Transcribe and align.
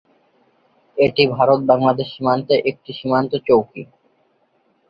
এটি 0.97 1.23
ভারত-বাংলাদেশ 1.35 2.07
সীমান্তে 2.13 2.55
একটি 2.69 2.91
সীমান্ত 2.99 3.31
চৌকি। 3.47 3.83